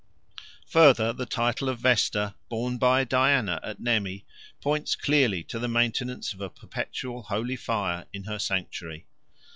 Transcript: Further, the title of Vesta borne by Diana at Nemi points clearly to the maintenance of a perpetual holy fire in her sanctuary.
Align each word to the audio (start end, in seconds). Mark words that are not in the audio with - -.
Further, 0.65 1.13
the 1.13 1.27
title 1.27 1.69
of 1.69 1.77
Vesta 1.77 2.33
borne 2.49 2.79
by 2.79 3.03
Diana 3.03 3.59
at 3.61 3.79
Nemi 3.79 4.25
points 4.59 4.95
clearly 4.95 5.43
to 5.43 5.59
the 5.59 5.67
maintenance 5.67 6.33
of 6.33 6.41
a 6.41 6.49
perpetual 6.49 7.21
holy 7.21 7.55
fire 7.55 8.07
in 8.11 8.23
her 8.23 8.39
sanctuary. 8.39 9.05